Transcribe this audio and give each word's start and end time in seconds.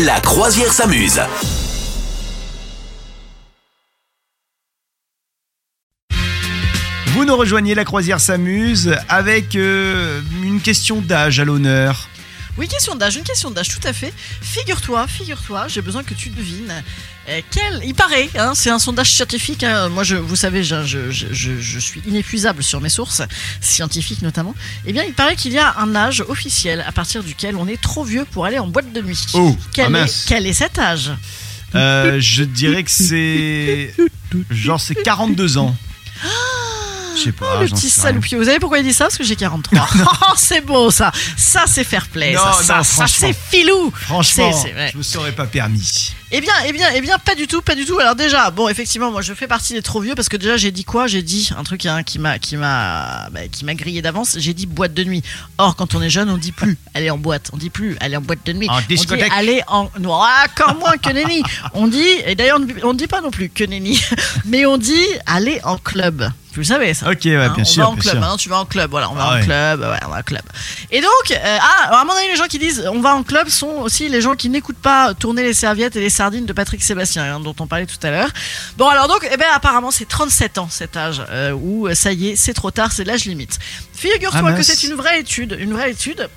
La 0.00 0.18
croisière 0.20 0.72
s'amuse. 0.72 1.20
Vous 7.08 7.26
nous 7.26 7.36
rejoignez, 7.36 7.74
la 7.74 7.84
croisière 7.84 8.18
s'amuse 8.18 8.96
avec 9.10 9.54
euh, 9.54 10.22
une 10.42 10.62
question 10.62 11.02
d'âge 11.02 11.40
à 11.40 11.44
l'honneur. 11.44 12.08
Oui, 12.58 12.68
question 12.68 12.94
d'âge, 12.94 13.16
une 13.16 13.22
question 13.24 13.50
d'âge, 13.50 13.68
tout 13.68 13.86
à 13.88 13.92
fait. 13.94 14.12
Figure-toi, 14.42 15.06
figure-toi, 15.06 15.68
j'ai 15.68 15.80
besoin 15.80 16.02
que 16.04 16.12
tu 16.12 16.28
devines 16.28 16.70
euh, 17.30 17.40
quel. 17.50 17.80
Il 17.84 17.94
paraît, 17.94 18.28
hein, 18.36 18.52
c'est 18.54 18.68
un 18.68 18.78
sondage 18.78 19.10
scientifique. 19.12 19.64
hein, 19.64 19.88
moi, 19.88 20.04
je, 20.04 20.16
vous 20.16 20.36
savez, 20.36 20.62
je, 20.62 20.84
je- 20.84 21.10
je- 21.10 21.32
je- 21.32 21.58
je 21.60 21.78
suis 21.78 22.02
inépuisable 22.06 22.62
sur 22.62 22.80
mes 22.82 22.90
sources, 22.90 23.22
scientifiques 23.62 24.20
notamment. 24.20 24.54
Eh 24.84 24.92
bien, 24.92 25.02
il 25.04 25.14
paraît 25.14 25.36
qu'il 25.36 25.52
y 25.52 25.58
a 25.58 25.78
un 25.78 25.94
âge 25.94 26.22
officiel 26.28 26.84
à 26.86 26.92
partir 26.92 27.22
duquel 27.22 27.56
on 27.56 27.66
est 27.66 27.80
trop 27.80 28.04
vieux 28.04 28.26
pour 28.30 28.44
aller 28.44 28.58
en 28.58 28.66
boîte 28.66 28.92
de 28.92 29.00
nuit. 29.00 29.24
Oh, 29.32 29.56
quel, 29.72 29.94
ah 29.96 30.04
est, 30.04 30.24
quel 30.28 30.46
est 30.46 30.52
cet 30.52 30.78
âge? 30.78 31.10
Euh, 31.74 32.20
je 32.20 32.44
dirais 32.44 32.84
que 32.84 32.90
c'est. 32.90 33.94
Genre, 34.50 34.78
c'est 34.80 34.94
42 34.94 35.56
ans. 35.56 35.74
Je 37.16 37.22
sais 37.24 37.32
pas. 37.32 37.46
Oh, 37.56 37.60
Le 37.62 37.68
petit 37.68 37.90
salopier. 37.90 38.38
Vous 38.38 38.44
savez 38.44 38.58
pourquoi 38.58 38.78
il 38.78 38.84
dit 38.84 38.92
ça? 38.92 39.04
Parce 39.04 39.18
que 39.18 39.24
j'ai 39.24 39.36
43. 39.36 39.88
Oh, 40.04 40.32
c'est 40.36 40.60
beau 40.64 40.90
ça. 40.90 41.12
Ça, 41.36 41.64
c'est 41.66 41.84
fair 41.84 42.06
play. 42.06 42.32
Non, 42.34 42.40
ça, 42.62 42.78
non, 42.78 42.82
ça, 42.84 43.06
c'est 43.06 43.32
filou. 43.34 43.92
Franchement, 43.94 44.52
C'est- 44.52 44.68
c'est 44.68 44.72
vrai. 44.72 44.90
je 44.92 44.98
me 44.98 45.02
serais 45.02 45.32
pas 45.32 45.46
permis. 45.46 46.14
Eh 46.34 46.40
bien, 46.40 46.52
eh 46.66 46.72
bien, 46.72 46.88
eh 46.94 47.02
bien, 47.02 47.18
pas 47.18 47.34
du 47.34 47.46
tout, 47.46 47.60
pas 47.60 47.74
du 47.74 47.84
tout. 47.84 47.98
Alors 47.98 48.14
déjà, 48.16 48.50
bon, 48.50 48.66
effectivement, 48.68 49.10
moi, 49.10 49.20
je 49.20 49.34
fais 49.34 49.46
partie 49.46 49.74
des 49.74 49.82
trop 49.82 50.00
vieux 50.00 50.14
parce 50.14 50.30
que 50.30 50.38
déjà, 50.38 50.56
j'ai 50.56 50.70
dit 50.70 50.82
quoi? 50.84 51.06
J'ai 51.06 51.20
dit 51.20 51.50
un 51.58 51.62
truc 51.62 51.84
hein, 51.84 52.02
qui 52.02 52.18
m'a, 52.18 52.38
qui 52.38 52.56
m'a, 52.56 53.28
bah, 53.30 53.40
qui 53.52 53.66
m'a 53.66 53.74
grillé 53.74 54.00
d'avance. 54.00 54.36
J'ai 54.38 54.54
dit 54.54 54.64
boîte 54.64 54.94
de 54.94 55.04
nuit. 55.04 55.22
Or, 55.58 55.76
quand 55.76 55.94
on 55.94 56.00
est 56.00 56.08
jeune, 56.08 56.30
on 56.30 56.38
dit 56.38 56.52
plus 56.52 56.78
aller 56.94 57.10
en 57.10 57.18
boîte. 57.18 57.50
On 57.52 57.58
dit 57.58 57.68
plus 57.68 57.98
aller 58.00 58.16
en 58.16 58.22
boîte 58.22 58.46
de 58.46 58.54
nuit. 58.54 58.68
En 58.70 58.76
on 58.76 58.80
dit 58.80 58.86
discothèque. 58.88 59.30
aller 59.36 59.60
en, 59.68 59.90
non, 60.00 60.14
encore 60.14 60.74
moins 60.76 60.96
que 60.96 61.10
nenni. 61.10 61.42
On 61.74 61.86
dit, 61.86 62.02
et 62.24 62.34
d'ailleurs, 62.34 62.56
on 62.60 62.64
ne- 62.64 62.84
on 62.84 62.94
dit 62.94 63.08
pas 63.08 63.20
non 63.20 63.30
plus 63.30 63.50
que 63.50 63.64
nenni, 63.64 64.00
mais 64.46 64.64
on 64.64 64.78
dit 64.78 65.04
aller 65.26 65.60
en 65.64 65.76
club. 65.76 66.30
Vous 66.54 66.60
le 66.60 66.66
savez 66.66 66.92
ça 66.92 67.10
Ok, 67.10 67.20
ouais, 67.24 67.34
Hein, 67.36 67.48
bien 67.54 67.62
on 67.62 67.64
sûr. 67.64 67.82
va 67.82 67.88
en 67.88 67.92
bien 67.94 68.02
club, 68.02 68.14
maintenant 68.20 68.36
tu 68.36 68.50
vas 68.50 68.58
en 68.58 68.66
club, 68.66 68.90
voilà, 68.90 69.10
on 69.10 69.14
va 69.14 69.22
Ah 69.24 69.30
en 69.30 69.34
ouais. 69.38 69.42
club, 69.44 69.80
ouais, 69.80 69.98
on 70.06 70.10
va 70.10 70.18
en 70.18 70.22
club. 70.22 70.42
Et 70.90 71.00
donc, 71.00 71.10
euh, 71.30 71.58
ah, 71.58 71.98
à 72.00 72.04
mon 72.04 72.12
avis, 72.12 72.28
les 72.28 72.36
gens 72.36 72.44
qui 72.46 72.58
disent 72.58 72.86
on 72.92 73.00
va 73.00 73.14
en 73.16 73.22
club 73.22 73.48
sont 73.48 73.68
aussi 73.80 74.10
les 74.10 74.20
gens 74.20 74.34
qui 74.34 74.50
n'écoutent 74.50 74.76
pas 74.76 75.14
tourner 75.14 75.42
les 75.44 75.54
serviettes 75.54 75.96
et 75.96 76.00
les 76.00 76.10
de 76.30 76.52
Patrick 76.52 76.82
Sébastien, 76.82 77.24
hein, 77.24 77.40
dont 77.40 77.54
on 77.58 77.66
parlait 77.66 77.86
tout 77.86 77.98
à 78.06 78.10
l'heure. 78.10 78.30
Bon, 78.76 78.88
alors 78.88 79.08
donc, 79.08 79.26
eh 79.30 79.36
ben, 79.36 79.46
apparemment, 79.52 79.90
c'est 79.90 80.06
37 80.06 80.58
ans 80.58 80.68
cet 80.70 80.96
âge 80.96 81.22
euh, 81.30 81.52
où 81.52 81.88
euh, 81.88 81.94
ça 81.94 82.12
y 82.12 82.28
est, 82.28 82.36
c'est 82.36 82.54
trop 82.54 82.70
tard, 82.70 82.92
c'est 82.92 83.04
l'âge 83.04 83.24
limite. 83.24 83.58
Figure-toi 83.94 84.50
Ah, 84.50 84.52
que 84.52 84.62
c'est 84.62 84.86
une 84.86 84.94
vraie 84.94 85.20
étude, 85.20 85.56
une 85.58 85.72
vraie 85.72 85.90
étude. 85.90 86.28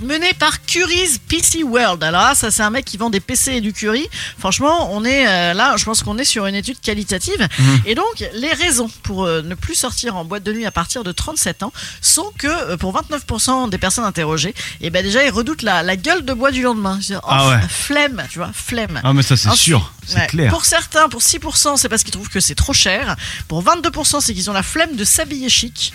Menée 0.00 0.32
par 0.38 0.64
Curry's 0.64 1.18
PC 1.18 1.62
World. 1.62 2.02
Alors 2.02 2.22
là, 2.22 2.34
ça 2.34 2.50
c'est 2.50 2.62
un 2.62 2.70
mec 2.70 2.84
qui 2.84 2.96
vend 2.96 3.10
des 3.10 3.20
PC 3.20 3.52
et 3.56 3.60
du 3.60 3.72
curry. 3.72 4.08
Franchement, 4.38 4.90
on 4.94 5.04
est 5.04 5.26
euh, 5.28 5.52
là, 5.54 5.76
je 5.76 5.84
pense 5.84 6.02
qu'on 6.02 6.16
est 6.18 6.24
sur 6.24 6.46
une 6.46 6.54
étude 6.54 6.80
qualitative. 6.80 7.46
Mhm. 7.58 7.82
Et 7.86 7.94
donc, 7.94 8.24
les 8.34 8.52
raisons 8.52 8.90
pour 9.02 9.24
euh, 9.24 9.42
ne 9.42 9.54
plus 9.54 9.74
sortir 9.74 10.16
en 10.16 10.24
boîte 10.24 10.42
de 10.42 10.52
nuit 10.52 10.64
à 10.66 10.70
partir 10.70 11.04
de 11.04 11.12
37 11.12 11.62
ans 11.64 11.72
sont 12.00 12.32
que 12.38 12.46
euh, 12.48 12.76
pour 12.76 12.94
29% 12.98 13.68
des 13.68 13.78
personnes 13.78 14.04
interrogées, 14.04 14.54
et 14.80 14.90
ben 14.90 15.02
déjà 15.04 15.22
ils 15.24 15.30
redoutent 15.30 15.62
la, 15.62 15.82
la 15.82 15.96
gueule 15.96 16.24
de 16.24 16.32
bois 16.32 16.50
du 16.50 16.62
lendemain. 16.62 16.96
Ils 17.00 17.06
disent, 17.06 17.20
oh, 17.22 17.26
Ah 17.28 17.48
ouais. 17.50 17.60
flemme, 17.68 18.22
tu 18.30 18.38
vois, 18.38 18.50
flemme. 18.54 19.00
Ah, 19.04 19.12
mais 19.12 19.22
ça, 19.22 19.36
c'est 19.36 19.50
sûr. 19.54 19.92
C'est 20.06 20.16
Ouais. 20.16 20.26
clair. 20.26 20.50
Pour 20.50 20.64
certains, 20.64 21.08
pour 21.08 21.20
6%, 21.22 21.76
c'est 21.76 21.88
parce 21.88 22.02
qu'ils 22.02 22.12
trouvent 22.12 22.28
que 22.30 22.40
c'est 22.40 22.54
trop 22.54 22.72
cher. 22.72 23.16
Pour 23.48 23.62
22%, 23.62 24.20
c'est 24.20 24.34
qu'ils 24.34 24.50
ont 24.50 24.54
la 24.54 24.62
flemme 24.62 24.96
de 24.96 25.04
s'habiller 25.04 25.48
chic. 25.48 25.92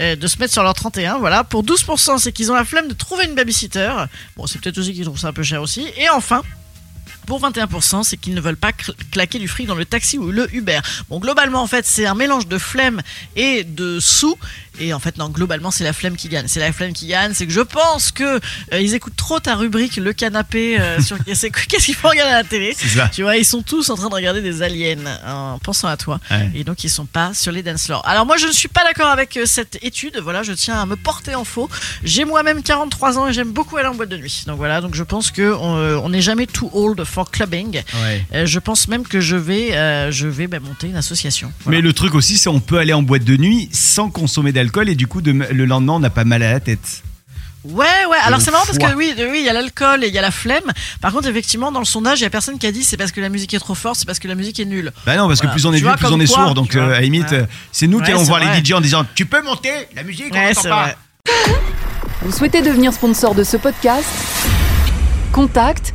Euh, 0.00 0.16
De 0.16 0.26
se 0.26 0.38
mettre 0.38 0.52
sur 0.52 0.62
leur 0.62 0.74
31, 0.74 1.18
voilà. 1.18 1.44
Pour 1.44 1.64
12%, 1.64 2.18
c'est 2.18 2.32
qu'ils 2.32 2.50
ont 2.50 2.54
la 2.54 2.64
flemme 2.64 2.88
de 2.88 2.94
trouver 2.94 3.24
une 3.24 3.34
babysitter. 3.34 3.90
Bon, 4.36 4.46
c'est 4.46 4.60
peut-être 4.60 4.78
aussi 4.78 4.92
qu'ils 4.92 5.04
trouvent 5.04 5.18
ça 5.18 5.28
un 5.28 5.32
peu 5.32 5.42
cher 5.42 5.62
aussi. 5.62 5.86
Et 5.96 6.08
enfin, 6.10 6.42
pour 7.30 7.40
21%, 7.48 8.02
c'est 8.02 8.16
qu'ils 8.16 8.34
ne 8.34 8.40
veulent 8.40 8.56
pas 8.56 8.70
cl- 8.72 8.92
claquer 9.12 9.38
du 9.38 9.46
fric 9.46 9.68
dans 9.68 9.76
le 9.76 9.84
taxi 9.84 10.18
ou 10.18 10.32
le 10.32 10.52
Uber. 10.52 10.80
Bon, 11.08 11.20
globalement, 11.20 11.62
en 11.62 11.68
fait, 11.68 11.86
c'est 11.86 12.04
un 12.04 12.14
mélange 12.16 12.48
de 12.48 12.58
flemme 12.58 13.02
et 13.36 13.62
de 13.62 14.00
sous. 14.00 14.36
Et 14.80 14.92
en 14.94 14.98
fait, 14.98 15.16
non, 15.16 15.28
globalement, 15.28 15.70
c'est 15.70 15.84
la 15.84 15.92
flemme 15.92 16.16
qui 16.16 16.28
gagne. 16.28 16.48
C'est 16.48 16.58
la 16.58 16.72
flemme 16.72 16.92
qui 16.92 17.06
gagne. 17.06 17.32
C'est 17.34 17.46
que 17.46 17.52
je 17.52 17.60
pense 17.60 18.10
que 18.10 18.24
euh, 18.72 18.80
ils 18.80 18.94
écoutent 18.94 19.14
trop 19.14 19.38
ta 19.38 19.54
rubrique, 19.54 19.96
le 19.96 20.12
canapé, 20.12 20.80
euh, 20.80 21.00
sur 21.02 21.22
qu'est-ce 21.22 21.84
qu'il 21.84 21.94
faut 21.94 22.08
regarder 22.08 22.32
à 22.32 22.36
la 22.38 22.44
télé? 22.44 22.74
Tu 23.12 23.22
vois, 23.22 23.36
ils 23.36 23.44
sont 23.44 23.62
tous 23.62 23.90
en 23.90 23.94
train 23.94 24.08
de 24.08 24.14
regarder 24.14 24.40
des 24.42 24.62
aliens 24.62 24.96
en 25.24 25.58
pensant 25.60 25.86
à 25.86 25.96
toi. 25.96 26.18
Ouais. 26.32 26.50
Et 26.56 26.64
donc, 26.64 26.82
ils 26.82 26.88
sont 26.90 27.06
pas 27.06 27.32
sur 27.34 27.52
les 27.52 27.62
dance 27.62 27.84
floors. 27.86 28.02
Alors, 28.08 28.26
moi, 28.26 28.38
je 28.38 28.46
ne 28.48 28.52
suis 28.52 28.68
pas 28.68 28.82
d'accord 28.82 29.08
avec 29.10 29.36
euh, 29.36 29.46
cette 29.46 29.78
étude. 29.84 30.18
Voilà, 30.20 30.42
je 30.42 30.52
tiens 30.52 30.80
à 30.80 30.86
me 30.86 30.96
porter 30.96 31.36
en 31.36 31.44
faux. 31.44 31.68
J'ai 32.02 32.24
moi-même 32.24 32.62
43 32.64 33.18
ans 33.18 33.28
et 33.28 33.32
j'aime 33.32 33.52
beaucoup 33.52 33.76
aller 33.76 33.88
en 33.88 33.94
boîte 33.94 34.08
de 34.08 34.16
nuit. 34.16 34.42
Donc, 34.48 34.56
voilà, 34.56 34.80
donc 34.80 34.94
je 34.96 35.04
pense 35.04 35.30
que 35.30 35.54
on 35.60 35.76
euh, 35.76 35.96
on 36.02 36.08
n'est 36.08 36.22
jamais 36.22 36.46
too 36.46 36.70
old 36.72 37.04
for 37.04 37.19
clubbing. 37.24 37.82
Ouais. 38.02 38.24
Euh, 38.34 38.46
je 38.46 38.58
pense 38.58 38.88
même 38.88 39.06
que 39.06 39.20
je 39.20 39.36
vais, 39.36 39.72
euh, 39.76 40.10
je 40.12 40.26
vais 40.28 40.46
bah, 40.46 40.60
monter 40.60 40.86
une 40.88 40.96
association. 40.96 41.52
Voilà. 41.64 41.78
Mais 41.78 41.82
le 41.82 41.92
truc 41.92 42.14
aussi, 42.14 42.36
c'est 42.38 42.48
on 42.48 42.60
peut 42.60 42.78
aller 42.78 42.92
en 42.92 43.02
boîte 43.02 43.24
de 43.24 43.36
nuit 43.36 43.68
sans 43.72 44.10
consommer 44.10 44.52
d'alcool 44.52 44.88
et 44.88 44.94
du 44.94 45.06
coup, 45.06 45.20
de- 45.22 45.32
le 45.32 45.64
lendemain, 45.64 45.94
on 45.94 46.00
n'a 46.00 46.10
pas 46.10 46.24
mal 46.24 46.42
à 46.42 46.52
la 46.52 46.60
tête. 46.60 47.02
Ouais, 47.62 47.84
ouais. 48.10 48.16
Alors 48.24 48.40
c'est 48.40 48.50
marrant 48.50 48.64
parce 48.64 48.78
que 48.78 48.96
oui, 48.96 49.12
oui, 49.18 49.40
il 49.40 49.44
y 49.44 49.48
a 49.50 49.52
l'alcool 49.52 50.02
et 50.02 50.08
il 50.08 50.14
y 50.14 50.18
a 50.18 50.22
la 50.22 50.30
flemme. 50.30 50.62
Par 51.02 51.12
contre, 51.12 51.28
effectivement, 51.28 51.70
dans 51.70 51.78
le 51.78 51.84
sondage, 51.84 52.20
il 52.20 52.22
y 52.22 52.26
a 52.26 52.30
personne 52.30 52.58
qui 52.58 52.66
a 52.66 52.72
dit 52.72 52.82
c'est 52.84 52.96
parce 52.96 53.12
que 53.12 53.20
la 53.20 53.28
musique 53.28 53.52
est 53.52 53.58
trop 53.58 53.74
forte, 53.74 53.96
c'est 53.98 54.06
parce 54.06 54.18
que 54.18 54.28
la 54.28 54.34
musique 54.34 54.58
est 54.60 54.64
nulle. 54.64 54.92
Bah 55.04 55.14
non, 55.18 55.28
parce 55.28 55.40
Voilà. 55.40 55.54
que 55.54 55.60
plus 55.60 55.66
on 55.66 55.72
est 55.74 55.76
vieux, 55.76 55.90
plus 55.98 56.06
on 56.06 56.18
est 56.20 56.26
sourd. 56.26 56.54
Donc, 56.54 56.74
euh, 56.74 56.86
à 56.86 56.90
la 56.92 57.00
limite, 57.02 57.30
Ouais. 57.32 57.44
c'est 57.70 57.86
nous 57.86 58.00
qui 58.00 58.10
allons 58.12 58.22
voir 58.22 58.40
vrai. 58.42 58.54
les 58.58 58.64
DJ 58.64 58.72
en 58.72 58.80
disant 58.80 59.04
Tu 59.14 59.26
peux 59.26 59.42
monter 59.42 59.72
la 59.94 60.04
musique, 60.04 60.28
on 60.30 60.36
Ouais, 60.36 60.48
n'entend 60.48 60.60
c'est 60.62 60.68
pas. 60.70 60.82
vrai. 60.84 60.96
Vous 62.22 62.32
souhaitez 62.32 62.62
devenir 62.62 62.94
sponsor 62.94 63.34
de 63.34 63.44
ce 63.44 63.58
podcast? 63.58 64.08
Contact 65.32 65.94